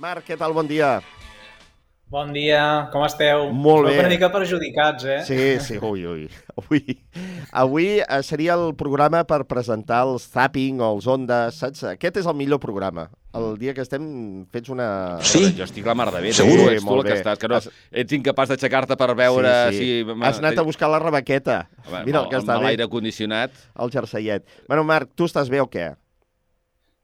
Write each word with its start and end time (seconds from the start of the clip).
Marc, 0.00 0.24
què 0.24 0.36
tal? 0.40 0.54
Bon 0.56 0.64
dia. 0.64 1.00
Bon 2.10 2.30
dia, 2.34 2.88
com 2.90 3.04
esteu? 3.06 3.50
Molt 3.54 3.86
bé. 3.86 3.98
Una 4.00 4.08
mica 4.10 4.30
perjudicats, 4.32 5.04
eh? 5.06 5.18
Sí, 5.28 5.36
sí, 5.62 5.76
ui, 5.78 6.06
ui. 6.08 6.24
Avui, 6.58 6.80
avui 7.52 7.84
eh, 8.00 8.18
seria 8.26 8.56
el 8.56 8.72
programa 8.80 9.20
per 9.28 9.44
presentar 9.46 10.00
els 10.08 10.24
Zapping 10.32 10.80
o 10.82 10.88
els 10.96 11.06
Ondas, 11.06 11.60
saps? 11.62 11.84
Aquest 11.92 12.18
és 12.22 12.26
el 12.32 12.34
millor 12.40 12.58
programa. 12.64 13.06
El 13.36 13.52
dia 13.60 13.76
que 13.76 13.84
estem 13.84 14.02
fets 14.50 14.72
una... 14.72 14.88
Sí? 15.22 15.44
Jo 15.54 15.68
estic 15.68 15.86
la 15.86 15.94
mar 15.94 16.08
de 16.10 16.24
bé. 16.24 16.34
Segur? 16.34 16.56
Tu 16.64 16.72
ets 16.72 16.88
tu 16.88 16.96
el 16.96 17.04
que 17.06 17.14
estàs, 17.20 17.38
que 17.38 17.52
no, 17.52 17.60
Has- 17.60 17.70
ets 18.02 18.16
incapaç 18.18 18.56
d'aixecar-te 18.56 18.96
per 18.98 19.12
veure 19.14 19.54
sí, 19.70 19.78
sí. 19.78 19.88
si... 20.02 20.18
Has 20.26 20.40
anat 20.42 20.58
a 20.58 20.66
buscar 20.66 20.90
la 20.90 20.98
rebequeta. 21.04 21.62
Home, 21.86 22.06
Mira 22.08 22.24
el 22.24 22.32
que 22.32 22.40
està 22.40 22.56
amb 22.56 22.64
bé, 22.64 22.72
l'aire 22.72 22.88
condicionat. 22.90 23.54
el 23.78 23.92
jerseiet. 23.94 24.48
Bueno, 24.66 24.82
Marc, 24.88 25.12
tu 25.14 25.28
estàs 25.30 25.52
bé 25.52 25.60
o 25.62 25.68
què? 25.70 25.92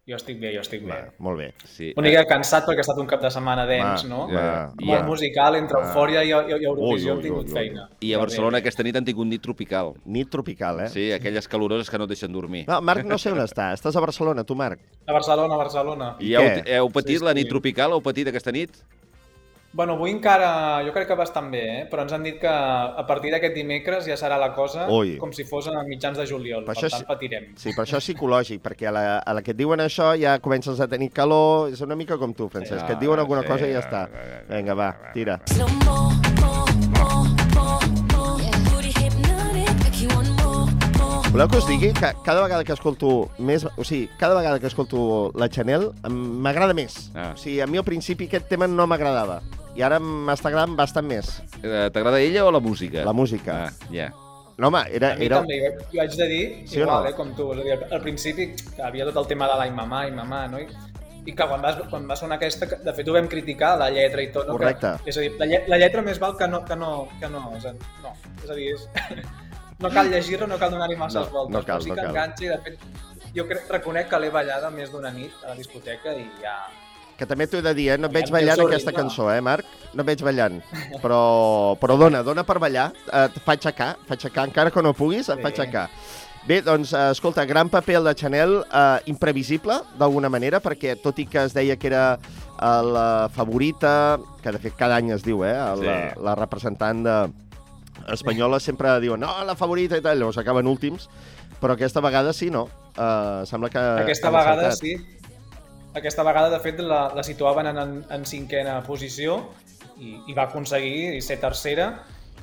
Jo 0.06 0.14
estic 0.14 0.36
bé, 0.38 0.52
jo 0.54 0.60
estic 0.62 0.84
bé. 0.86 0.92
Va, 0.94 1.14
molt 1.18 1.40
bé. 1.40 1.46
Sí. 1.66 1.88
Una 1.98 2.06
mica 2.06 2.20
cansat 2.30 2.62
perquè 2.68 2.78
ha 2.78 2.84
estat 2.84 2.98
un 3.02 3.08
cap 3.10 3.24
de 3.24 3.30
setmana 3.34 3.64
dens, 3.66 4.04
Va, 4.04 4.08
no? 4.12 4.18
va, 4.30 4.44
Molt 4.78 5.00
va. 5.00 5.06
musical, 5.08 5.56
entre 5.58 5.80
Va. 5.80 5.88
eufòria 5.88 6.20
i, 6.22 6.28
i, 6.30 6.60
i 6.62 6.68
Eurovisió 6.68 6.84
Ui, 6.86 7.00
ui, 7.00 7.10
hem 7.10 7.22
tingut 7.24 7.48
ui, 7.48 7.50
ui. 7.50 7.56
feina. 7.56 7.88
I 8.06 8.12
a 8.14 8.20
Barcelona 8.22 8.60
aquesta 8.62 8.84
nit 8.86 8.94
han 9.00 9.04
tingut 9.08 9.26
nit 9.26 9.42
tropical. 9.42 9.96
Nit 10.04 10.30
tropical, 10.30 10.84
eh? 10.84 10.88
Sí, 10.94 11.08
aquelles 11.10 11.48
caloroses 11.50 11.90
que 11.90 11.98
no 11.98 12.06
et 12.06 12.12
deixen 12.14 12.30
dormir. 12.30 12.62
No, 12.68 12.78
Marc, 12.86 13.02
no 13.04 13.18
sé 13.18 13.32
on 13.34 13.42
està. 13.42 13.72
Estàs 13.74 13.98
a 13.98 14.04
Barcelona, 14.04 14.44
tu, 14.46 14.54
Marc? 14.54 14.78
A 15.08 15.12
Barcelona, 15.18 15.58
a 15.58 15.58
Barcelona. 15.64 16.12
I 16.22 16.36
heu, 16.38 16.46
què? 16.54 16.76
heu 16.78 16.92
patit 16.94 17.18
Sí, 17.18 17.24
la 17.26 17.34
sí. 17.34 17.40
nit 17.42 17.50
tropical? 17.50 17.98
Heu 17.98 18.04
patit 18.06 18.30
aquesta 18.30 18.54
nit? 18.54 18.78
Bueno, 19.76 19.92
avui 19.92 20.08
encara, 20.10 20.80
jo 20.86 20.92
crec 20.94 21.10
que 21.10 21.16
bastant 21.20 21.50
bé, 21.52 21.60
eh? 21.74 21.80
però 21.90 22.06
ens 22.06 22.14
han 22.16 22.22
dit 22.24 22.38
que 22.40 22.48
a 22.48 23.02
partir 23.04 23.28
d'aquest 23.34 23.52
dimecres 23.52 24.06
ja 24.08 24.16
serà 24.16 24.38
la 24.40 24.48
cosa 24.56 24.86
Ui. 24.88 25.18
com 25.20 25.34
si 25.36 25.44
fos 25.44 25.68
a 25.68 25.82
mitjans 25.84 26.16
de 26.16 26.24
juliol, 26.30 26.64
Per 26.64 26.72
per, 26.72 26.76
això 26.78 26.88
tant 26.94 27.02
sí- 27.02 27.08
patirem. 27.10 27.50
Sí, 27.60 27.74
però 27.76 27.84
això 27.84 28.00
és 28.00 28.06
psicològic, 28.08 28.62
perquè 28.64 28.88
a 28.88 28.94
la, 28.96 29.02
a 29.20 29.34
la 29.36 29.42
que 29.44 29.52
et 29.52 29.58
diuen 29.60 29.84
això 29.84 30.14
ja 30.16 30.38
comences 30.40 30.80
a 30.80 30.88
tenir 30.88 31.10
calor, 31.12 31.68
és 31.76 31.82
una 31.84 31.94
mica 31.94 32.16
com 32.16 32.32
tu, 32.32 32.48
Francesc, 32.48 32.86
que 32.86 32.96
et 32.96 33.04
diuen 33.04 33.20
alguna 33.20 33.42
sí, 33.44 33.50
cosa 33.52 33.68
i 33.68 33.74
ja 33.76 33.82
sí, 33.82 33.88
està. 33.90 34.06
sí, 34.08 34.32
sí, 34.48 34.54
Vinga, 34.54 34.78
va, 34.80 34.88
tira. 35.12 35.36
No 35.58 35.68
more, 35.84 36.16
more. 36.40 36.66
Voleu 41.36 41.48
que 41.52 41.58
us 41.58 41.66
digui 41.68 41.92
que 41.92 42.14
cada 42.24 42.40
vegada 42.40 42.64
que 42.64 42.72
escolto 42.72 43.28
més... 43.36 43.66
O 43.76 43.84
sigui, 43.84 44.06
cada 44.16 44.32
vegada 44.38 44.56
que 44.58 44.70
escolto 44.70 45.32
la 45.36 45.50
Chanel 45.52 45.90
m'agrada 46.08 46.72
més. 46.72 47.10
Ah. 47.12 47.34
O 47.34 47.36
sigui, 47.36 47.60
a 47.60 47.66
mi 47.68 47.76
al 47.76 47.84
principi 47.84 48.24
aquest 48.30 48.48
tema 48.48 48.64
no 48.66 48.86
m'agradava. 48.88 49.42
I 49.76 49.82
ara 49.84 49.98
m'està 50.00 50.48
agradant 50.50 50.76
bastant 50.78 51.04
més. 51.08 51.34
Eh, 51.62 51.88
T'agrada 51.92 52.20
ella 52.24 52.46
o 52.46 52.52
la 52.54 52.60
música? 52.64 53.02
La 53.04 53.12
música. 53.12 53.66
Ah, 53.66 53.90
ja. 53.92 54.08
No, 54.56 54.70
home, 54.70 54.80
era... 54.96 55.10
A 55.12 55.16
mi 55.20 55.26
era... 55.26 55.42
també, 55.42 55.58
jo 55.92 56.00
haig 56.00 56.14
de 56.16 56.26
dir, 56.30 56.44
Sí 56.66 56.78
igual, 56.80 57.02
no? 57.04 57.10
eh, 57.10 57.14
com 57.18 57.34
tu, 57.36 57.50
és 57.52 57.58
a 57.60 57.64
dir, 57.66 57.74
al- 57.92 58.00
principi 58.00 58.46
que 58.56 58.80
havia 58.82 59.04
tot 59.10 59.18
el 59.20 59.26
tema 59.34 59.48
de 59.50 59.58
l'ai 59.60 59.70
mamà, 59.74 60.06
ai 60.06 60.14
mamà, 60.16 60.46
no? 60.48 60.62
I, 60.62 60.68
i 61.28 61.34
que 61.36 61.44
quan, 61.50 61.60
vas, 61.60 61.76
quan 61.90 62.06
va 62.08 62.16
sonar 62.16 62.38
aquesta, 62.38 62.64
que 62.70 62.78
de 62.86 62.94
fet 62.96 63.08
ho 63.10 63.16
vam 63.18 63.28
criticar, 63.28 63.74
la 63.76 63.90
lletra 63.92 64.22
i 64.24 64.30
tot, 64.32 64.46
no? 64.48 64.54
Correcte. 64.56 64.94
Que, 65.04 65.12
és 65.12 65.18
a 65.20 65.26
dir, 65.26 65.34
la, 65.42 65.48
lle 65.50 65.60
la 65.68 65.76
lletra 65.82 66.00
més 66.06 66.20
val 66.22 66.38
que 66.40 66.48
no, 66.48 66.62
que 66.64 66.76
no, 66.80 66.92
que 67.20 67.28
no, 67.28 67.42
és 67.58 67.66
a, 67.68 67.74
no, 68.06 68.14
és 68.44 68.48
a 68.48 68.56
dir, 68.56 68.70
és, 68.78 68.88
no 69.84 69.92
cal 69.92 70.08
llegir-la, 70.14 70.48
no 70.54 70.56
cal 70.62 70.72
donar-hi 70.72 70.96
masses 71.04 71.26
No, 71.28 71.34
voltes, 71.36 71.52
no 71.58 71.64
cal, 71.68 71.76
però 71.76 71.84
sí 71.84 71.92
no 71.92 71.98
que 71.98 72.00
cal. 72.06 72.14
enganxa 72.14 72.46
i 72.46 72.52
de 72.54 72.58
fet 72.64 73.30
jo 73.36 73.44
crec, 73.50 73.68
reconec 73.76 74.08
que 74.08 74.22
l'he 74.24 74.32
ballada 74.32 74.70
més 74.72 74.88
d'una 74.94 75.12
nit 75.12 75.36
a 75.44 75.50
la 75.52 75.58
discoteca 75.60 76.16
i 76.16 76.24
ja... 76.40 76.56
Que 77.16 77.24
també 77.28 77.46
t'ho 77.48 77.62
he 77.62 77.64
de 77.64 77.72
dir, 77.76 77.88
eh? 77.94 77.96
No 77.98 78.10
et 78.10 78.14
veig 78.14 78.30
ballant 78.32 78.60
aquesta 78.66 78.92
cançó, 78.92 79.30
eh, 79.32 79.40
Marc? 79.40 79.64
No 79.94 80.04
et 80.04 80.10
veig 80.10 80.22
ballant. 80.26 80.60
Però, 81.02 81.76
però 81.80 81.96
dona, 81.96 82.22
dona 82.26 82.44
per 82.44 82.58
ballar. 82.60 82.90
Et 83.08 83.38
fa 83.44 83.54
aixecar, 83.56 83.94
fa 84.08 84.16
aixecar. 84.18 84.44
Encara 84.50 84.72
que 84.74 84.84
no 84.84 84.92
puguis, 84.96 85.30
et 85.32 85.40
fa 85.40 85.48
aixecar. 85.52 85.86
Bé, 86.46 86.60
doncs, 86.62 86.92
eh, 86.94 87.08
escolta, 87.10 87.44
gran 87.48 87.70
paper 87.72 87.96
el 87.98 88.04
de 88.06 88.14
Chanel, 88.14 88.52
eh, 88.68 88.98
imprevisible, 89.10 89.80
d'alguna 89.98 90.28
manera, 90.30 90.60
perquè 90.62 90.94
tot 91.02 91.18
i 91.18 91.24
que 91.26 91.42
es 91.48 91.56
deia 91.56 91.74
que 91.80 91.88
era 91.90 92.04
eh, 92.20 92.82
la 92.86 93.28
favorita, 93.34 94.20
que 94.44 94.52
de 94.54 94.60
fet 94.62 94.76
cada 94.78 95.00
any 95.00 95.10
es 95.16 95.24
diu, 95.26 95.42
eh, 95.42 95.56
la, 95.56 95.74
Sí. 95.82 96.22
la 96.22 96.36
representant 96.38 97.02
de, 97.02 97.16
espanyola 98.12 98.60
sempre 98.60 98.92
diuen 99.00 99.20
no, 99.20 99.32
la 99.44 99.56
favorita 99.58 99.98
i 99.98 100.04
tal, 100.04 100.18
llavors 100.20 100.38
acaben 100.38 100.68
últims, 100.70 101.08
però 101.60 101.74
aquesta 101.74 102.02
vegada 102.04 102.32
sí, 102.36 102.50
no? 102.52 102.66
Uh, 102.96 103.44
sembla 103.48 103.70
que... 103.72 103.82
Aquesta 104.04 104.30
vegada 104.30 104.70
sí. 104.76 104.94
Aquesta 105.96 106.22
vegada, 106.26 106.50
de 106.52 106.60
fet, 106.60 106.80
la, 106.84 107.06
la 107.16 107.24
situaven 107.24 107.70
en, 107.70 107.78
en, 107.80 107.96
en 108.12 108.26
cinquena 108.28 108.82
posició 108.84 109.38
i, 109.96 110.12
i 110.28 110.36
va 110.36 110.44
aconseguir 110.50 111.22
ser 111.24 111.38
tercera 111.40 111.88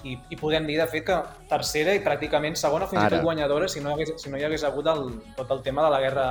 i, 0.03 0.17
i 0.33 0.39
podem 0.39 0.65
dir, 0.67 0.79
de 0.81 0.87
fet, 0.89 1.05
que 1.07 1.17
tercera 1.51 1.93
i 1.95 2.01
pràcticament 2.03 2.57
segona, 2.59 2.87
fins 2.89 2.99
i 2.99 3.05
Ara. 3.05 3.19
tot 3.19 3.27
guanyadora, 3.27 3.69
si 3.71 3.83
no, 3.83 3.93
hagués, 3.93 4.15
si 4.19 4.31
no 4.33 4.39
hi 4.39 4.47
hagués 4.47 4.65
hagut 4.67 4.89
el, 4.91 5.05
tot 5.37 5.53
el 5.55 5.61
tema 5.63 5.85
de 5.85 5.93
la 5.93 6.01
guerra 6.03 6.25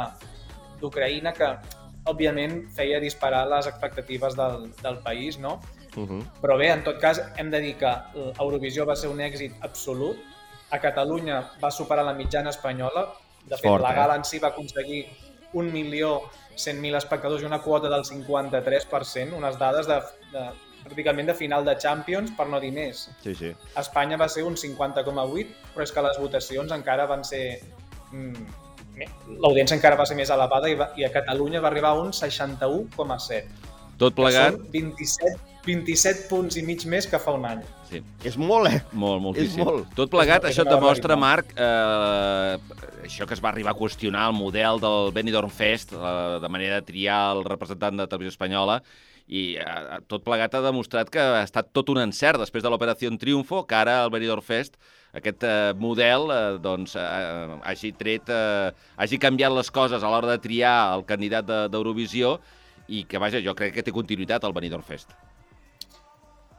d'Ucraïna, 0.83 1.33
que 1.37 1.55
òbviament 2.11 2.59
feia 2.75 2.99
disparar 3.01 3.47
les 3.49 3.71
expectatives 3.71 4.37
del, 4.37 4.69
del 4.83 4.99
país, 5.07 5.39
no? 5.39 5.61
Uh 5.95 6.09
-huh. 6.09 6.23
Però 6.43 6.59
bé, 6.59 6.73
en 6.73 6.85
tot 6.85 6.99
cas, 7.01 7.23
hem 7.37 7.51
de 7.51 7.61
dir 7.61 7.77
que 7.79 7.93
Eurovisió 8.41 8.85
va 8.85 8.97
ser 8.97 9.09
un 9.09 9.21
èxit 9.21 9.53
absolut. 9.61 10.17
A 10.71 10.79
Catalunya 10.81 11.53
va 11.63 11.71
superar 11.71 12.05
la 12.05 12.15
mitjana 12.15 12.51
espanyola. 12.51 13.13
De 13.45 13.57
fet, 13.57 13.71
Fort, 13.71 13.83
la 13.83 13.93
eh? 13.93 13.97
gala 13.97 14.17
en 14.17 14.25
si 14.25 14.39
va 14.39 14.49
aconseguir 14.49 15.07
1.100.000 15.53 16.99
espectadors 16.99 17.43
i 17.43 17.49
una 17.49 17.61
quota 17.65 17.91
del 17.93 18.05
53%, 18.09 19.37
unes 19.39 19.59
dades 19.61 19.89
de, 19.91 19.99
de, 20.33 20.47
pràcticament 20.83 21.31
de 21.31 21.37
final 21.39 21.65
de 21.65 21.77
Champions, 21.79 22.33
per 22.37 22.49
no 22.51 22.61
dir 22.61 22.73
més. 22.75 23.07
Sí, 23.23 23.35
sí. 23.39 23.53
Espanya 23.79 24.19
va 24.21 24.29
ser 24.33 24.45
un 24.49 24.59
50,8, 24.59 25.55
però 25.75 25.87
és 25.87 25.95
que 25.95 26.05
les 26.09 26.21
votacions 26.23 26.75
encara 26.75 27.07
van 27.11 27.25
ser... 27.25 27.47
Mm, 28.13 28.59
L'audiència 29.41 29.75
encara 29.79 29.97
va 29.97 30.05
ser 30.05 30.15
més 30.19 30.31
elevada 30.31 30.69
i, 30.69 30.75
va, 30.77 30.91
i 31.01 31.07
a 31.07 31.09
Catalunya 31.11 31.63
va 31.65 31.71
arribar 31.71 31.95
a 31.95 32.01
un 32.03 32.11
61,7. 32.13 33.71
Tot 33.99 34.15
plegat, 34.19 34.59
Són 34.59 34.67
27, 34.75 35.52
27 35.65 36.27
punts 36.29 36.57
i 36.59 36.63
mig 36.67 36.85
més 36.91 37.07
que 37.07 37.19
fa 37.23 37.33
un 37.37 37.45
any. 37.47 37.61
sí, 37.89 38.01
És 38.25 38.37
molt, 38.37 38.67
eh? 38.71 38.81
molt, 38.93 39.21
moltíssim. 39.23 39.63
molt. 39.65 39.87
Tot 39.95 40.11
plegat, 40.11 40.45
És 40.45 40.57
això 40.59 40.65
demostra. 40.69 41.15
Marc, 41.17 41.53
eh, 41.57 42.59
això 43.07 43.27
que 43.29 43.35
es 43.35 43.43
va 43.45 43.51
arribar 43.51 43.73
a 43.73 43.79
qüestionar 43.79 44.29
el 44.31 44.35
model 44.35 44.81
del 44.81 45.13
Benidorm 45.13 45.51
Fest, 45.51 45.93
eh, 45.93 46.39
de 46.43 46.49
manera 46.49 46.81
de 46.81 46.87
triar 46.89 47.37
el 47.37 47.45
representant 47.45 47.97
de 48.01 48.07
televisió 48.07 48.31
espanyola, 48.35 48.81
i 49.29 49.55
eh, 49.57 50.01
tot 50.11 50.25
plegat 50.25 50.55
ha 50.59 50.61
demostrat 50.65 51.09
que 51.13 51.21
ha 51.21 51.43
estat 51.45 51.71
tot 51.73 51.89
un 51.95 51.99
encert 52.03 52.41
després 52.43 52.63
de 52.65 52.69
l'Operació 52.73 53.11
Triunfo, 53.19 53.63
que 53.67 53.75
ara 53.79 54.01
el 54.05 54.11
Benidorm 54.11 54.43
Fest, 54.43 54.75
aquest 55.15 55.45
eh, 55.45 55.73
model, 55.79 56.31
eh, 56.33 56.59
doncs, 56.65 56.97
eh, 56.97 57.59
hagi 57.63 57.93
tret, 57.93 58.29
eh, 58.29 58.73
hagi 58.97 59.19
canviat 59.23 59.53
les 59.53 59.71
coses 59.71 60.03
a 60.03 60.09
l'hora 60.11 60.33
de 60.33 60.39
triar 60.43 60.97
el 60.97 61.05
candidat 61.05 61.47
de- 61.47 61.69
d'Eurovisió, 61.69 62.41
i 62.89 63.05
que, 63.05 63.17
vaja, 63.19 63.39
jo 63.41 63.55
crec 63.55 63.75
que 63.75 63.83
té 63.87 63.93
continuïtat 63.95 64.43
el 64.45 64.53
Benidorm 64.53 64.83
Fest. 64.83 65.13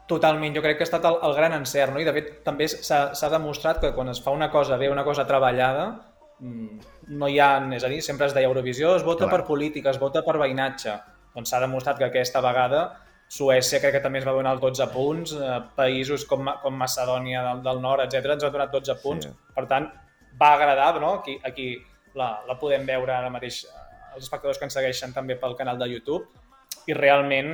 Totalment, 0.07 0.51
jo 0.55 0.61
crec 0.63 0.77
que 0.77 0.83
ha 0.83 0.89
estat 0.89 1.05
el, 1.07 1.15
el 1.23 1.35
gran 1.37 1.53
encert, 1.55 1.93
no? 1.93 2.01
i 2.01 2.07
de 2.07 2.13
fet 2.15 2.33
també 2.43 2.67
s'ha 2.67 3.29
demostrat 3.31 3.79
que 3.79 3.93
quan 3.95 4.11
es 4.11 4.19
fa 4.23 4.33
una 4.35 4.49
cosa 4.51 4.75
bé, 4.77 4.89
una 4.91 5.05
cosa 5.07 5.23
treballada, 5.29 5.85
mm, 6.39 6.91
no 7.15 7.29
hi 7.31 7.39
ha, 7.39 7.55
és 7.77 7.85
a 7.87 7.91
dir, 7.91 8.01
sempre 8.03 8.27
es 8.27 8.35
deia 8.35 8.49
Eurovisió, 8.51 8.97
es 8.97 9.05
vota 9.07 9.29
Clar. 9.29 9.37
per 9.37 9.47
política, 9.47 9.93
es 9.93 10.01
vota 10.01 10.25
per 10.25 10.35
veïnatge. 10.41 10.97
Doncs 11.33 11.49
s'ha 11.49 11.63
demostrat 11.63 11.97
que 11.97 12.09
aquesta 12.11 12.43
vegada 12.43 12.83
Suècia 13.33 13.79
crec 13.81 13.95
que 13.95 14.03
també 14.03 14.19
es 14.19 14.27
va 14.27 14.35
donar 14.35 14.51
els 14.57 14.61
12 14.61 14.89
punts, 14.93 15.31
eh, 15.33 15.55
països 15.77 16.27
com, 16.29 16.51
com 16.61 16.75
Macedònia 16.77 17.41
del, 17.47 17.63
del 17.65 17.81
Nord, 17.81 18.03
etc 18.03 18.35
ens 18.35 18.43
han 18.43 18.53
donat 18.53 18.75
12 18.75 18.99
punts. 19.01 19.25
Sí. 19.25 19.53
Per 19.55 19.65
tant, 19.71 19.87
va 20.41 20.51
agradar, 20.57 20.99
no? 21.01 21.15
Aquí, 21.21 21.39
aquí 21.47 21.71
la, 22.19 22.43
la 22.45 22.59
podem 22.59 22.85
veure 22.85 23.15
ara 23.15 23.31
mateix 23.33 23.63
eh, 23.65 23.83
els 24.13 24.27
espectadors 24.27 24.59
que 24.59 24.67
ens 24.67 24.77
segueixen 24.77 25.15
també 25.15 25.39
pel 25.39 25.55
canal 25.57 25.79
de 25.79 25.89
YouTube 25.95 26.27
i 26.87 26.95
realment 26.97 27.51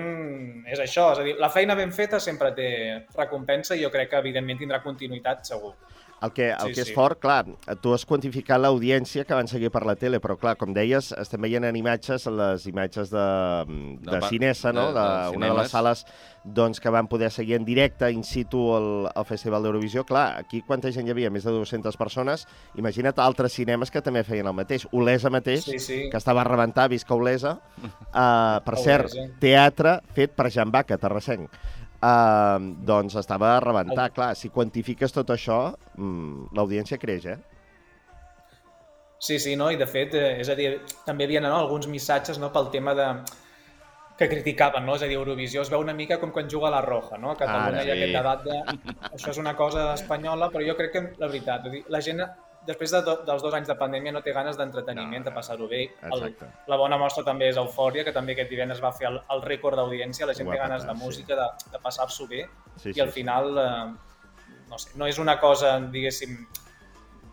és 0.70 0.80
això, 0.82 1.12
és 1.14 1.22
a 1.22 1.26
dir, 1.26 1.36
la 1.42 1.52
feina 1.54 1.76
ben 1.78 1.92
feta 1.94 2.20
sempre 2.20 2.52
té 2.58 2.70
recompensa 3.16 3.76
i 3.76 3.84
jo 3.84 3.92
crec 3.94 4.12
que 4.14 4.22
evidentment 4.24 4.62
tindrà 4.62 4.82
continuïtat 4.84 5.46
segur. 5.50 5.76
El 6.22 6.34
que, 6.34 6.50
el 6.52 6.60
Sí, 6.70 6.74
que 6.76 6.82
és 6.82 6.88
sí. 6.90 6.94
fort, 6.94 7.20
clar, 7.24 7.46
tu 7.82 7.94
has 7.96 8.04
quantificat 8.06 8.60
l'audiència 8.60 9.24
que 9.24 9.34
van 9.38 9.48
seguir 9.48 9.70
per 9.72 9.86
la 9.88 9.96
tele, 9.96 10.20
però 10.20 10.36
clar, 10.38 10.58
com 10.60 10.74
deies, 10.76 11.14
estem 11.16 11.40
veient 11.42 11.64
en 11.64 11.76
imatges, 11.80 12.26
les 12.28 12.66
imatges 12.68 13.10
de, 13.10 13.24
de 13.70 14.12
Del 14.12 14.20
pa- 14.20 14.28
Cinesa, 14.28 14.74
no? 14.74 14.90
de- 14.92 15.00
de, 15.00 15.06
de 15.32 15.38
una 15.38 15.48
de 15.54 15.58
les 15.62 15.72
sales 15.72 16.06
doncs, 16.44 16.80
que 16.80 16.90
van 16.90 17.08
poder 17.08 17.30
seguir 17.32 17.56
en 17.56 17.64
directe, 17.66 18.10
in 18.12 18.24
situ, 18.24 18.60
el, 18.76 19.08
el 19.16 19.26
Festival 19.26 19.64
d'Eurovisió. 19.64 20.04
Clar, 20.08 20.38
aquí 20.40 20.62
quanta 20.62 20.92
gent 20.92 21.08
hi 21.08 21.12
havia? 21.12 21.30
Més 21.32 21.44
de 21.44 21.52
200 21.52 21.96
persones. 22.00 22.46
Imagina't 22.80 23.20
altres 23.20 23.54
cinemes 23.54 23.92
que 23.92 24.02
també 24.02 24.24
feien 24.24 24.48
el 24.48 24.54
mateix. 24.56 24.88
Olesa 24.92 25.30
mateix, 25.30 25.64
Sí, 25.66 25.80
sí. 25.80 26.00
que 26.10 26.18
estava 26.18 26.42
a 26.42 26.48
rebentar, 26.48 26.90
visca 26.90 27.14
Olesa. 27.16 27.58
Uh, 27.84 28.60
per 28.68 28.78
cert, 28.80 29.12
Olesa. 29.12 29.28
teatre 29.40 30.00
fet 30.16 30.32
per 30.36 30.50
Jan 30.52 30.72
Baca, 30.72 30.98
terrassenc. 30.98 31.50
Uh, 32.00 32.80
doncs 32.88 33.18
estava 33.20 33.58
a 33.58 33.60
rebentar. 33.64 34.08
Clar, 34.16 34.32
si 34.40 34.52
quantifiques 34.56 35.12
tot 35.12 35.34
això, 35.36 35.76
mm, 35.98 36.54
l'audiència 36.56 36.98
creix, 36.98 37.26
eh? 37.28 37.40
Sí, 39.20 39.36
sí, 39.38 39.58
no? 39.60 39.68
i 39.70 39.76
de 39.76 39.86
fet, 39.86 40.14
eh, 40.16 40.40
és 40.40 40.48
a 40.48 40.56
dir, 40.56 40.70
també 41.04 41.26
hi 41.26 41.28
havia 41.28 41.42
no, 41.44 41.52
alguns 41.58 41.90
missatges 41.92 42.40
no, 42.40 42.54
pel 42.56 42.70
tema 42.72 42.94
de 42.96 43.08
que 44.20 44.30
criticaven, 44.32 44.86
no? 44.88 44.96
És 44.96 45.04
a 45.04 45.10
dir, 45.12 45.18
Eurovisió 45.20 45.64
es 45.64 45.72
veu 45.72 45.84
una 45.84 45.96
mica 45.96 46.18
com 46.22 46.32
quan 46.36 46.48
juga 46.52 46.70
a 46.70 46.74
la 46.78 46.82
Roja, 46.86 47.18
no? 47.20 47.34
A 47.34 47.40
Catalunya 47.40 47.82
Ara, 47.82 47.84
hi 47.84 47.92
ha 47.92 47.96
sí. 47.96 48.00
aquest 48.00 48.16
debat 48.16 48.46
de 48.48 49.12
això 49.18 49.34
és 49.34 49.40
una 49.44 49.56
cosa 49.60 49.90
espanyola, 49.94 50.50
però 50.54 50.64
jo 50.68 50.76
crec 50.80 50.96
que, 50.96 51.04
la 51.20 51.28
veritat, 51.28 51.68
la 51.92 52.02
gent 52.04 52.24
després 52.68 52.92
de 52.92 53.02
do, 53.06 53.16
dels 53.28 53.42
dos 53.44 53.54
anys 53.58 53.70
de 53.70 53.76
pandèmia 53.80 54.12
no 54.16 54.22
té 54.26 54.34
ganes 54.36 54.58
d'entreteniment, 54.60 55.24
No, 55.24 55.30
de 55.30 55.34
passar-ho 55.36 55.68
bé. 55.68 55.82
El, 56.10 56.26
la 56.68 56.78
bona 56.78 56.98
mostra 57.02 57.24
també 57.24 57.50
és 57.50 57.58
Eufòria, 57.58 58.04
que 58.04 58.14
també 58.16 58.36
aquest 58.36 58.50
divendres 58.52 58.82
va 58.84 58.92
fer 58.96 59.08
el, 59.10 59.20
el 59.36 59.44
rècord 59.46 59.80
d'audiència, 59.80 60.28
la 60.30 60.36
gent 60.38 60.50
té 60.50 60.58
ganes 60.58 60.86
de 60.86 60.94
sí. 60.96 61.00
música, 61.04 61.36
de, 61.40 61.72
de 61.74 61.82
passar-s'ho 61.84 62.28
bé, 62.28 62.46
Sí, 62.80 62.94
i 62.96 63.02
al 63.04 63.12
final, 63.12 63.52
eh, 63.58 64.56
no 64.70 64.78
sé, 64.80 64.92
no 64.96 65.08
és 65.08 65.20
una 65.20 65.40
cosa, 65.40 65.78
diguéssim, 65.80 66.38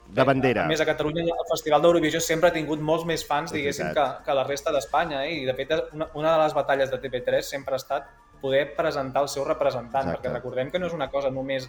De 0.06 0.22
bandera. 0.22 0.64
A 0.64 0.70
més, 0.70 0.80
a 0.80 0.84
Catalunya 0.86 1.24
el 1.24 1.48
Festival 1.50 1.82
d'Eurovisió 1.82 2.20
sempre 2.22 2.48
ha 2.48 2.54
tingut 2.54 2.78
molts 2.78 3.02
més 3.04 3.24
fans, 3.26 3.50
És 3.50 3.56
diguéssim, 3.58 3.88
que, 3.94 4.04
que 4.22 4.36
la 4.38 4.44
resta 4.46 4.70
d'Espanya. 4.70 5.24
Eh? 5.26 5.40
I, 5.40 5.46
de 5.48 5.54
fet, 5.58 5.72
una, 5.92 6.06
una 6.14 6.36
de 6.36 6.44
les 6.44 6.54
batalles 6.54 6.92
de 6.92 7.00
TV3 7.02 7.42
sempre 7.42 7.74
ha 7.74 7.80
estat 7.82 8.06
poder 8.40 8.76
presentar 8.76 9.24
el 9.24 9.28
seu 9.32 9.44
representant, 9.44 10.06
Exacte. 10.06 10.28
perquè 10.28 10.32
recordem 10.36 10.70
que 10.70 10.78
no 10.78 10.86
és 10.86 10.94
una 10.94 11.10
cosa 11.10 11.32
només 11.34 11.66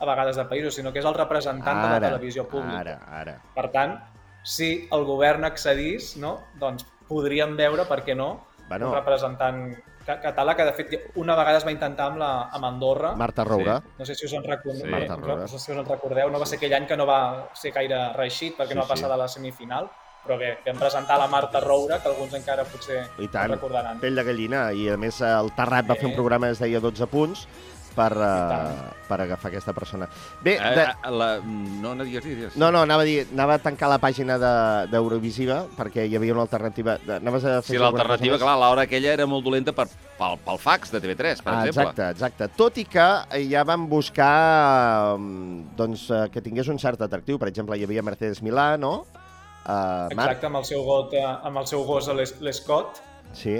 a 0.00 0.06
vegades 0.06 0.36
de 0.36 0.44
països, 0.48 0.74
sinó 0.74 0.92
que 0.92 1.00
és 1.00 1.04
el 1.04 1.14
representant 1.14 1.82
de 1.82 1.88
la 1.90 2.00
televisió 2.00 2.46
pública. 2.48 2.78
Ara, 2.80 2.98
ara. 3.20 3.36
Per 3.54 3.70
tant, 3.74 3.98
si 4.44 4.88
el 4.92 5.04
govern 5.04 5.44
accedís, 5.44 6.16
no? 6.16 6.38
doncs 6.58 6.86
podríem 7.08 7.56
veure, 7.56 7.84
per 7.88 8.04
què 8.04 8.14
no, 8.16 8.44
Bueno. 8.68 8.90
un 8.90 8.94
representant 8.94 9.74
ca- 10.04 10.20
català 10.20 10.54
que, 10.54 10.64
de 10.64 10.72
fet, 10.72 11.10
una 11.16 11.34
vegada 11.34 11.56
es 11.58 11.64
va 11.66 11.72
intentar 11.72 12.06
amb, 12.12 12.18
la, 12.18 12.48
amb 12.52 12.64
Andorra. 12.64 13.14
Marta 13.16 13.44
Roura. 13.44 13.82
No 13.98 14.04
sé 14.04 14.14
si 14.14 14.26
us 14.26 14.32
en, 14.34 14.44
record... 14.44 14.76
Sí. 14.76 14.84
Marta 14.86 15.16
Roura. 15.16 15.36
no 15.36 15.48
sé 15.48 15.58
si 15.58 15.72
us 15.72 15.78
en 15.78 15.86
recordeu, 15.86 16.30
no 16.30 16.38
va 16.38 16.46
ser 16.46 16.58
aquell 16.58 16.74
any 16.74 16.86
que 16.86 16.96
no 16.96 17.06
va 17.06 17.48
ser 17.54 17.72
gaire 17.72 18.12
reeixit 18.14 18.56
perquè 18.58 18.68
Sí, 18.68 18.74
no 18.74 18.82
va 18.82 18.88
passar 18.88 19.06
sí. 19.08 19.12
de 19.12 19.16
la 19.18 19.28
semifinal, 19.28 19.88
però 20.26 20.36
bé, 20.38 20.58
vam 20.66 20.76
presentar 20.78 21.16
la 21.18 21.26
Marta 21.28 21.60
Roura, 21.60 21.98
que 22.02 22.08
alguns 22.08 22.34
encara 22.34 22.64
potser 22.64 23.06
I 23.18 23.28
tant, 23.28 23.48
no 23.48 23.54
recordaran. 23.56 23.98
pell 24.00 24.14
de 24.14 24.24
gallina. 24.24 24.72
I 24.72 24.90
a 24.90 24.96
més 25.00 25.20
el 25.22 25.50
Terrat 25.56 25.88
va 25.88 25.94
fer 25.96 26.04
un 26.04 26.10
Sí. 26.12 26.16
programa 26.16 26.46
que 26.48 26.52
es 26.52 26.58
deia 26.60 26.80
12 26.80 27.06
punts 27.06 27.48
per, 27.98 28.12
uh, 28.14 28.92
per 29.08 29.18
agafar 29.24 29.50
aquesta 29.50 29.74
persona. 29.74 30.06
Bé, 30.44 30.54
Eh, 30.54 30.70
de... 30.76 30.84
eh, 30.86 31.10
la... 31.10 31.28
No, 31.42 31.96
no 31.98 32.04
digues, 32.06 32.22
digues. 32.24 32.56
No, 32.60 32.68
no, 32.70 32.84
anava 32.86 33.02
a 33.02 33.08
dir, 33.08 33.24
anava 33.34 33.56
a 33.58 33.62
tancar 33.64 33.88
la 33.90 33.98
pàgina 33.98 34.36
de- 34.38 34.86
d'Eurovisiva 34.92 35.64
perquè 35.76 36.06
hi 36.06 36.14
havia 36.16 36.36
una 36.36 36.44
alternativa. 36.46 36.94
De- 37.02 37.16
Anaves 37.18 37.44
a 37.44 37.56
fer 37.62 37.74
Sí, 37.74 37.80
l'alternativa, 37.82 38.38
clar, 38.38 38.54
l'hora 38.62 38.84
aquella 38.86 39.12
era 39.18 39.26
molt 39.26 39.42
dolenta 39.44 39.74
per, 39.74 39.88
pel, 40.18 40.38
pel 40.46 40.58
fax 40.62 40.92
de 40.94 41.00
TV3, 41.02 41.42
per 41.42 41.52
Ah, 41.54 41.66
exemple. 41.66 41.90
exacte, 41.90 42.08
exacte. 42.14 42.48
Tot 42.56 42.78
i 42.78 42.84
que 42.86 43.08
ja 43.50 43.64
van 43.66 43.88
buscar 43.90 45.16
mm, 45.18 45.74
doncs, 45.76 46.06
que 46.32 46.40
tingués 46.44 46.68
un 46.70 46.78
cert 46.78 47.02
atractiu. 47.02 47.38
Per 47.42 47.48
exemple, 47.50 47.76
hi 47.78 47.84
havia 47.88 48.02
Mercedes 48.06 48.42
Milà, 48.46 48.76
no? 48.78 49.00
Uh, 49.68 50.06
Marc, 50.16 50.38
Exacte, 50.38 50.46
amb 50.48 50.56
el 50.62 50.64
seu, 50.64 50.80
got, 50.86 51.12
amb 51.20 51.58
el 51.60 51.66
seu 51.68 51.82
gos 51.84 52.06
a 52.08 52.14
l'Es- 52.16 52.38
l'Escot 52.40 53.02
sí. 53.36 53.58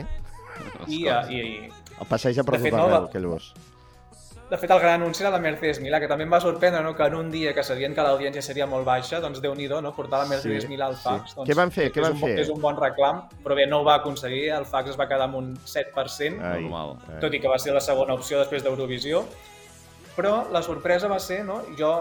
i, 0.86 1.02
i, 1.04 1.08
i 1.36 1.42
El 2.00 2.06
passeja 2.08 2.44
per 2.46 2.54
De 2.56 2.62
fet, 2.62 2.72
tot 2.72 2.78
no, 2.80 2.86
arreu, 2.86 3.02
la- 3.02 3.08
aquell 3.10 3.26
gos. 3.28 3.50
De 4.48 4.56
fet, 4.56 4.70
el 4.70 4.78
gran 4.80 5.02
anunci 5.02 5.20
era 5.22 5.30
la 5.34 5.38
Mercedes 5.44 5.76
Milà, 5.84 5.98
que 6.00 6.08
també 6.08 6.24
em 6.24 6.30
va 6.32 6.38
sorprendre 6.40 6.80
no? 6.80 6.94
que 6.96 7.04
en 7.04 7.14
un 7.18 7.26
dia 7.30 7.50
que 7.52 7.62
sabien 7.62 7.92
que 7.94 8.04
l'audiència 8.04 8.40
seria 8.40 8.64
molt 8.66 8.86
baixa, 8.86 9.18
doncs 9.20 9.42
déu 9.44 9.52
nhi 9.54 9.66
no? 9.68 9.92
portar 9.92 10.22
la 10.22 10.28
Mercedes 10.30 10.62
Sí, 10.64 10.68
Milà 10.70 10.86
al 10.86 10.96
fax. 10.96 11.32
sí. 11.32 11.36
Doncs, 11.36 11.50
Què 11.50 11.56
van 11.58 11.70
fer? 11.70 11.90
Què 11.92 12.00
és 12.00 12.06
van 12.06 12.14
un, 12.16 12.20
fer? 12.22 12.38
És 12.40 12.48
un 12.48 12.60
bon 12.62 12.78
reclam, 12.80 13.20
però 13.44 13.54
bé, 13.54 13.66
no 13.66 13.80
ho 13.82 13.84
va 13.84 13.96
aconseguir, 14.00 14.48
el 14.56 14.64
fax 14.64 14.94
es 14.94 14.96
va 14.98 15.06
quedar 15.06 15.26
amb 15.28 15.36
un 15.36 15.50
7%, 15.66 16.40
Ai, 16.40 16.62
Normal. 16.62 16.96
tot 17.20 17.34
i 17.34 17.40
que 17.40 17.48
va 17.48 17.58
ser 17.58 17.74
la 17.76 17.82
segona 17.84 18.14
opció 18.14 18.38
després 18.40 18.64
d'Eurovisió. 18.64 19.26
Però 20.16 20.48
la 20.50 20.62
sorpresa 20.62 21.08
va 21.08 21.18
ser, 21.20 21.44
no? 21.44 21.60
jo 21.76 21.92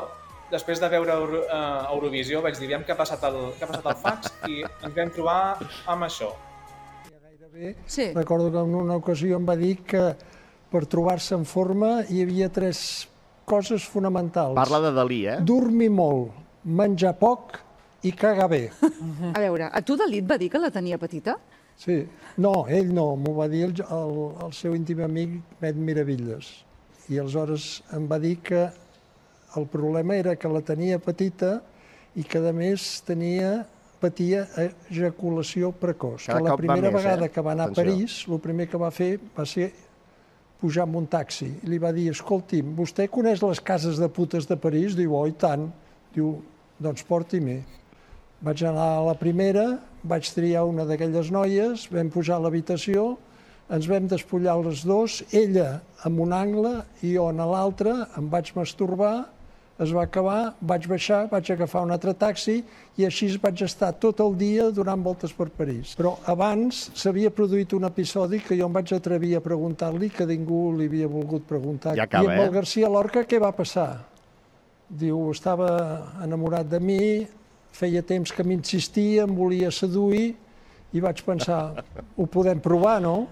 després 0.49 0.79
de 0.79 0.87
veure 0.87 1.11
Euro, 1.11 1.41
uh, 1.51 1.91
Eurovisió 1.91 2.41
vaig 2.41 2.55
dir, 2.55 2.69
aviam 2.69 2.83
què 2.87 2.95
ha 2.95 2.97
passat 2.97 3.23
el, 3.27 3.35
què 3.59 3.67
ha 3.67 3.71
passat 3.73 3.91
al 3.91 3.99
fax 3.99 4.31
i 4.47 4.61
ens 4.63 4.95
vam 4.95 5.11
trobar 5.11 5.57
amb 5.85 6.07
això. 6.07 6.31
Gairebé. 7.11 7.75
Sí. 7.85 8.13
Recordo 8.15 8.51
que 8.51 8.63
en 8.63 8.75
una 8.75 8.95
ocasió 8.95 9.35
em 9.35 9.45
va 9.47 9.57
dir 9.59 9.75
que 9.83 10.15
per 10.71 10.85
trobar-se 10.89 11.35
en 11.37 11.45
forma 11.47 12.01
hi 12.09 12.23
havia 12.23 12.49
tres 12.53 13.07
coses 13.47 13.85
fonamentals. 13.87 14.57
Parla 14.57 14.81
de 14.83 14.91
Dalí, 14.95 15.21
eh? 15.27 15.37
Dormir 15.47 15.89
molt, 15.93 16.33
menjar 16.63 17.13
poc 17.19 17.59
i 18.03 18.11
cagar 18.11 18.49
bé. 18.51 18.63
A 19.35 19.39
veure, 19.39 19.69
a 19.71 19.81
tu 19.81 19.95
Dalí 19.99 20.19
et 20.23 20.27
va 20.29 20.37
dir 20.39 20.49
que 20.51 20.61
la 20.61 20.71
tenia 20.73 20.99
petita? 20.99 21.37
Sí. 21.77 22.01
No, 22.41 22.65
ell 22.73 22.89
no, 22.93 23.11
m'ho 23.15 23.35
va 23.37 23.47
dir 23.49 23.67
el, 23.67 23.73
el, 23.93 24.13
el 24.47 24.53
seu 24.53 24.75
íntim 24.75 25.03
amic 25.05 25.37
Met 25.61 25.77
Miravilles. 25.77 26.49
I 27.07 27.21
aleshores 27.21 27.83
em 27.95 28.07
va 28.09 28.19
dir 28.19 28.35
que 28.43 28.67
el 29.57 29.65
problema 29.71 30.17
era 30.17 30.35
que 30.35 30.49
la 30.51 30.61
tenia 30.65 30.99
petita 30.99 31.59
i 32.17 32.25
que 32.27 32.41
a 32.41 32.53
més 32.53 32.85
tenia 33.07 33.61
patia 34.01 34.43
ejaculació 34.61 35.71
precoç. 35.73 36.27
Cada 36.27 36.41
que 36.41 36.49
la 36.49 36.57
primera 36.59 36.91
més, 36.91 36.97
vegada 36.99 37.25
eh? 37.25 37.33
que 37.33 37.41
va 37.41 37.53
anar 37.55 37.69
Atenció. 37.71 37.83
a 37.83 37.85
París, 37.85 38.17
el 38.27 38.41
primer 38.43 38.67
que 38.69 38.81
va 38.81 38.91
fer 38.93 39.11
va 39.37 39.45
ser 39.49 39.71
pujar 40.61 40.85
amb 40.87 40.97
un 40.99 41.07
taxi. 41.09 41.49
I 41.63 41.71
li 41.71 41.79
va 41.81 41.93
dir, 41.95 42.09
escolti'm, 42.11 42.73
vostè 42.77 43.07
coneix 43.11 43.43
les 43.43 43.61
cases 43.61 43.99
de 44.01 44.09
putes 44.09 44.49
de 44.49 44.57
París? 44.59 44.95
Diu, 44.97 45.15
oh, 45.17 45.27
tant. 45.37 45.69
Diu, 46.15 46.37
doncs 46.81 47.05
porti-m'hi. 47.07 47.61
Vaig 48.45 48.61
anar 48.69 48.89
a 48.97 49.05
la 49.07 49.15
primera, 49.17 49.79
vaig 50.05 50.27
triar 50.33 50.67
una 50.69 50.85
d'aquelles 50.85 51.31
noies, 51.33 51.87
vam 51.93 52.11
pujar 52.13 52.37
a 52.37 52.43
l'habitació, 52.45 53.15
ens 53.73 53.87
vam 53.89 54.05
despullar 54.07 54.55
les 54.61 54.83
dos, 54.87 55.21
ella 55.35 55.81
en 56.05 56.19
un 56.21 56.33
angle 56.35 56.77
i 57.01 57.15
jo 57.15 57.25
en 57.31 57.41
l'altre, 57.41 57.95
em 58.17 58.29
vaig 58.31 58.53
masturbar, 58.55 59.25
es 59.77 59.91
va 59.93 60.03
acabar, 60.07 60.55
vaig 60.61 60.87
baixar, 60.89 61.27
vaig 61.29 61.51
agafar 61.53 61.83
un 61.85 61.93
altre 61.93 62.13
taxi 62.17 62.57
i 62.97 63.05
així 63.05 63.29
vaig 63.41 63.61
estar 63.61 63.91
tot 64.01 64.19
el 64.25 64.33
dia 64.39 64.71
donant 64.73 65.03
voltes 65.05 65.33
per 65.37 65.49
París. 65.53 65.93
Però 65.99 66.15
abans 66.25 66.87
s'havia 66.97 67.29
produït 67.29 67.75
un 67.77 67.85
episodi 67.85 68.41
que 68.41 68.57
jo 68.57 68.65
em 68.65 68.73
vaig 68.73 68.93
atrevir 68.97 69.35
a 69.37 69.43
preguntar-li 69.45 70.09
que 70.09 70.25
ningú 70.25 70.71
li 70.79 70.89
havia 70.89 71.09
volgut 71.11 71.45
preguntar. 71.45 71.93
Ja 71.99 72.07
acaba, 72.09 72.25
I 72.25 72.33
amb 72.33 72.41
eh? 72.41 72.47
el 72.47 72.55
García 72.57 72.89
Lorca 72.89 73.25
què 73.29 73.41
va 73.43 73.53
passar? 73.53 73.91
Diu, 74.89 75.29
estava 75.29 75.69
enamorat 76.23 76.69
de 76.71 76.79
mi, 76.81 77.01
feia 77.75 78.01
temps 78.01 78.33
que 78.33 78.45
m'insistia, 78.47 79.27
em 79.27 79.33
volia 79.35 79.69
seduir, 79.69 80.31
i 80.95 81.03
vaig 81.03 81.21
pensar, 81.25 81.83
ho 82.15 82.25
podem 82.31 82.61
provar, 82.63 82.97
no? 83.03 83.27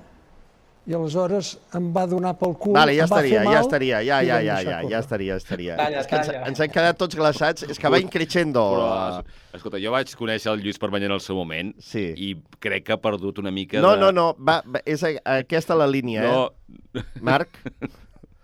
I 0.85 0.93
aleshores 0.93 1.47
em 1.73 1.87
va 1.95 2.03
donar 2.05 2.35
pel 2.37 2.51
cul, 2.61 2.75
Vale, 2.77 2.93
ja 2.93 3.07
em 3.07 3.09
va 3.09 3.17
estaria, 3.17 3.39
fer 3.39 3.45
ja 3.47 3.53
mal, 3.55 3.63
estaria, 3.65 4.01
ja, 4.05 4.19
ja, 4.21 4.35
ja, 4.45 4.57
ja, 4.61 4.75
ja 4.85 4.99
estaria, 5.01 5.35
estaria. 5.41 5.75
Talla, 5.79 6.03
És 6.03 6.07
que 6.11 6.15
ens, 6.19 6.29
ens 6.51 6.59
hem 6.61 6.69
quedat 6.75 6.99
tots 6.99 7.17
glaçats, 7.17 7.65
és 7.65 7.79
que 7.81 7.89
va 7.89 7.97
increixendo. 7.99 8.61
Però, 8.75 9.23
escolta, 9.57 9.79
jo 9.81 9.91
vaig 9.95 10.13
conèixer 10.19 10.51
el 10.53 10.61
Lluís 10.61 10.77
Permanyer 10.77 11.09
en 11.09 11.15
el 11.17 11.23
seu 11.25 11.35
moment 11.39 11.73
Sí. 11.81 12.03
i 12.15 12.35
crec 12.61 12.85
que 12.85 12.93
ha 12.93 12.99
perdut 13.01 13.39
una 13.41 13.49
mica 13.51 13.81
No, 13.81 13.95
de... 13.95 14.03
no, 14.03 14.11
no, 14.11 14.27
va, 14.37 14.59
va, 14.67 14.83
és 14.85 15.01
a, 15.03 15.15
aquesta 15.39 15.73
la 15.75 15.87
línia, 15.89 16.21
No, 16.21 16.51
eh? 16.93 17.03
Marc? 17.21 17.57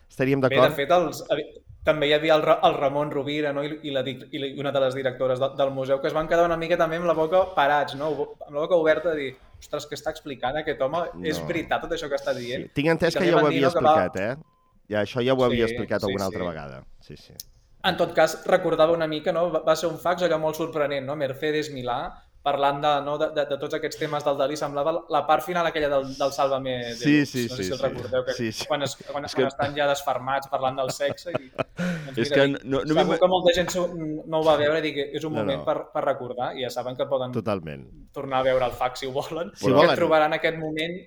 Estaríem 0.09 0.41
Bé, 0.41 0.49
de 0.49 0.55
d'acord? 0.55 0.75
fet, 0.75 0.89
els, 0.97 1.21
també 1.85 2.09
hi 2.09 2.13
havia 2.17 2.35
el, 2.35 2.41
Ra- 2.45 2.59
el 2.67 2.73
Ramon 2.77 3.09
Rovira 3.11 3.53
no? 3.53 3.63
I, 3.63 3.77
i, 3.83 3.91
la, 3.93 4.01
dic- 4.05 4.27
i 4.33 4.41
la- 4.41 4.47
i 4.49 4.59
una 4.59 4.71
de 4.73 4.81
les 4.83 4.97
directores 4.97 5.39
de, 5.39 5.47
del 5.57 5.71
museu 5.71 6.01
que 6.01 6.07
es 6.09 6.13
van 6.13 6.27
quedar 6.27 6.45
una 6.45 6.57
mica 6.57 6.77
també 6.77 6.97
amb 6.97 7.05
la 7.09 7.13
boca 7.17 7.45
parats, 7.55 7.95
no? 7.95 8.11
amb 8.47 8.53
la 8.53 8.59
boca 8.65 8.75
oberta, 8.75 9.13
de 9.13 9.15
dir, 9.21 9.31
ostres, 9.61 9.87
què 9.89 9.97
està 9.97 10.11
explicant 10.15 10.57
aquest 10.61 10.81
home? 10.81 11.03
No. 11.13 11.25
És 11.29 11.39
veritat 11.47 11.81
tot 11.85 11.93
això 11.95 12.09
que 12.09 12.17
està 12.19 12.33
Sí. 12.35 12.45
dient? 12.45 12.67
Tinc 12.73 12.87
entès 12.95 13.13
que 13.13 13.19
també 13.19 13.31
ja 13.31 13.37
ho 13.37 13.45
havia 13.47 13.69
que 13.69 13.79
va- 13.79 13.95
explicat, 14.05 14.15
eh? 14.17 14.35
Ja, 14.89 15.01
això 15.05 15.23
ja 15.23 15.33
ho 15.33 15.43
havia 15.45 15.67
Sí, 15.67 15.73
explicat 15.73 16.01
sí, 16.01 16.07
alguna 16.09 16.25
altra 16.25 16.41
sí. 16.41 16.47
vegada. 16.49 16.83
Sí, 16.99 17.17
sí. 17.17 17.33
En 17.83 17.97
tot 17.97 18.13
cas, 18.13 18.43
recordava 18.45 18.91
una 18.93 19.07
mica, 19.07 19.31
no? 19.31 19.49
va 19.51 19.63
va 19.65 19.75
ser 19.75 19.87
un 19.89 19.97
fax 19.97 20.21
allò 20.23 20.37
molt 20.39 20.55
sorprenent, 20.55 21.05
no? 21.05 21.15
Mercedes 21.15 21.71
Milà, 21.73 22.13
parlant 22.41 22.79
de, 22.81 22.91
no? 23.05 23.17
de, 23.21 23.27
de, 23.35 23.45
de 23.45 23.57
tots 23.61 23.75
aquests 23.77 23.99
temes 24.01 24.23
del 24.25 24.37
Dalí, 24.39 24.55
semblava 24.57 24.93
la 25.13 25.21
part 25.27 25.43
final 25.45 25.67
aquella 25.69 25.89
del, 25.89 26.07
del 26.17 26.31
Sálvame 26.33 26.73
de 26.89 26.95
Sí, 26.95 27.25
sí, 27.25 27.43
no 27.49 27.55
sé 27.55 27.63
sí, 27.63 27.67
si 27.67 27.71
el 27.73 27.77
sí. 27.77 27.83
recordeu, 27.85 28.25
que 28.25 28.33
Sí, 28.33 28.51
sí. 28.51 28.65
quan, 28.65 28.81
es, 28.83 28.95
quan, 28.95 29.25
És 29.25 29.35
quan 29.35 29.43
que- 29.45 29.51
estan 29.53 29.75
ja 29.77 29.87
desfermats 29.87 30.47
parlant 30.49 30.77
del 30.81 30.89
sexe 30.91 31.31
i... 31.37 31.51
Doncs 31.51 32.17
És 32.17 32.31
mira, 32.31 32.35
que 32.41 32.47
no- 32.67 32.81
no 32.83 32.93
segur 32.97 33.19
que 33.19 33.27
molta 33.27 33.53
gent 33.53 33.69
no 34.25 34.39
ho 34.39 34.43
va 34.43 34.57
veure 34.57 34.79
i 34.79 34.81
dic, 34.81 34.97
és 35.13 35.23
un 35.23 35.33
No, 35.33 35.39
moment 35.43 35.59
no. 35.61 35.65
Per, 35.65 35.77
per 35.93 36.03
recordar 36.05 36.51
i 36.57 36.63
ja 36.65 36.69
saben 36.73 36.95
que 36.97 37.05
poden 37.05 37.31
Totalment. 37.31 37.85
tornar 38.11 38.39
a 38.41 38.43
veure 38.49 38.65
el 38.65 38.71
fax 38.73 38.99
si 38.99 39.07
ho 39.07 39.11
volen. 39.11 39.51
Si 39.55 39.67
que 39.67 39.73
volen. 39.73 39.95
trobaran 39.95 40.33
aquest 40.33 40.57
moment 40.57 40.97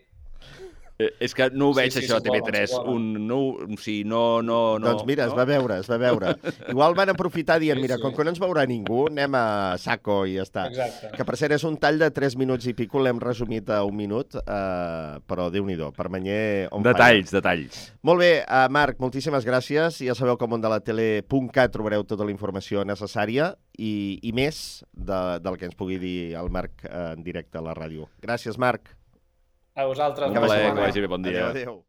és 0.99 1.35
que 1.35 1.49
no 1.51 1.71
ho 1.71 1.75
Sí, 1.75 1.81
veig, 1.81 1.93
sí, 1.93 2.03
això, 2.05 2.19
a 2.19 2.23
si 2.23 2.29
volen, 2.31 2.43
TV3. 2.45 2.67
si 2.71 2.77
volen. 2.77 2.95
Un, 2.95 3.27
no, 3.27 3.39
o 3.65 3.79
sigui, 3.83 4.05
no, 4.07 4.43
no, 4.47 4.79
no... 4.79 4.87
doncs 4.93 5.07
mira, 5.09 5.25
es 5.27 5.33
no? 5.35 5.39
va 5.41 5.45
veure, 5.49 5.79
es 5.83 5.89
va 5.91 5.99
veure. 5.99 6.35
Igual 6.73 6.95
van 6.95 7.11
aprofitar 7.11 7.59
dient, 7.63 7.81
Sí, 7.81 7.83
mira, 7.83 7.97
sí. 7.99 8.03
com 8.05 8.15
que 8.15 8.25
no 8.25 8.31
ens 8.31 8.41
veurà 8.43 8.63
ningú, 8.71 9.09
anem 9.11 9.35
a 9.35 9.45
saco 9.83 10.21
i 10.31 10.37
ja 10.39 10.45
està. 10.47 10.69
Exacte. 10.71 11.11
Que 11.17 11.27
per 11.27 11.37
cert 11.41 11.57
és 11.59 11.65
un 11.67 11.77
tall 11.83 11.99
de 11.99 12.11
3 12.15 12.37
minuts 12.39 12.71
i 12.71 12.77
pico, 12.79 13.03
l'hem 13.03 13.19
resumit 13.23 13.71
a 13.75 13.83
un 13.85 13.97
minut, 13.99 14.39
eh, 14.39 15.19
però 15.27 15.51
déu-n'hi-do, 15.51 15.91
Permanyer 15.99 16.69
on. 16.71 16.87
Detalls, 16.87 17.35
detalls. 17.35 17.81
Molt 18.07 18.23
bé, 18.23 18.33
uh, 18.47 18.69
Marc, 18.71 19.01
moltíssimes 19.03 19.45
gràcies. 19.49 19.99
Ja 20.07 20.15
sabeu 20.15 20.39
que 20.39 20.47
al 20.47 20.53
món 20.55 20.63
de 20.63 20.71
la 20.71 20.79
tele.cat 20.85 21.73
trobareu 21.75 22.05
tota 22.07 22.25
la 22.27 22.31
informació 22.35 22.85
necessària 22.87 23.53
i, 23.79 24.21
i 24.23 24.31
més 24.37 24.85
de, 24.93 25.21
del 25.43 25.57
que 25.59 25.67
ens 25.67 25.75
pugui 25.75 25.99
dir 25.99 26.35
el 26.39 26.51
Marc 26.55 26.85
eh, 26.87 27.15
en 27.17 27.25
directe 27.27 27.59
a 27.59 27.65
la 27.65 27.75
ràdio. 27.75 28.07
Gràcies, 28.23 28.59
Marc. 28.63 28.95
A 29.75 29.87
vosaltres. 29.87 30.33
Que 30.33 30.39
vagi 30.39 31.01
bé, 31.01 31.07
bon 31.09 31.23
dia. 31.23 31.49
Adéu, 31.49 31.51
adéu. 31.51 31.85